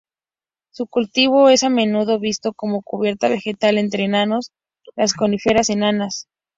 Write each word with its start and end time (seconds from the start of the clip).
Su 0.71 0.87
cultivo 0.87 1.47
es 1.49 1.61
a 1.61 1.69
menudo 1.69 2.17
visto 2.17 2.53
como 2.53 2.81
cubierta 2.81 3.29
vegetal 3.29 3.77
entre 3.77 4.03
enanos 4.05 4.51
las 4.95 5.13
coníferas 5.13 5.69
enanas. 5.69 6.25